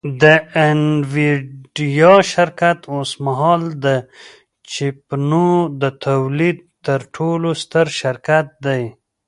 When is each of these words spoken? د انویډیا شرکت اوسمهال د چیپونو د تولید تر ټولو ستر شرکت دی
د 0.21 0.23
انویډیا 0.67 2.13
شرکت 2.33 2.79
اوسمهال 2.95 3.61
د 3.85 3.87
چیپونو 4.71 5.47
د 5.81 5.83
تولید 6.05 6.57
تر 6.85 6.99
ټولو 7.15 7.49
ستر 7.63 7.87
شرکت 8.01 8.47
دی 8.65 8.83